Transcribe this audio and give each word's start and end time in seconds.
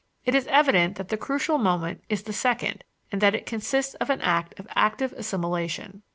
It 0.25 0.33
is 0.33 0.47
evident 0.47 0.95
that 0.95 1.09
the 1.09 1.15
crucial 1.15 1.59
moment 1.59 2.03
is 2.09 2.23
the 2.23 2.33
second, 2.33 2.83
and 3.11 3.21
that 3.21 3.35
it 3.35 3.45
consists 3.45 3.93
of 3.93 4.09
an 4.09 4.19
act 4.21 4.59
of 4.59 4.65
active 4.73 5.13
assimilation. 5.15 6.01